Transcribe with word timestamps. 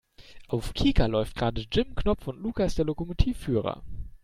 Auf 0.47 0.73
Kika 0.73 1.05
läuft 1.05 1.35
gerade 1.35 1.63
Jim 1.71 1.93
Knopf 1.93 2.25
und 2.27 2.39
Lukas 2.41 2.73
der 2.73 2.85
Lokomotivführer. 2.85 3.83